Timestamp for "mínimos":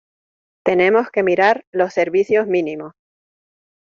2.47-2.93